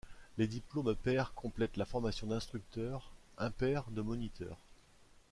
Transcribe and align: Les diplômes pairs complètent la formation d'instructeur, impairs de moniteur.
Les 0.39 0.47
diplômes 0.47 0.95
pairs 0.95 1.31
complètent 1.35 1.77
la 1.77 1.85
formation 1.85 2.25
d'instructeur, 2.25 3.11
impairs 3.37 3.91
de 3.91 4.01
moniteur. 4.01 4.57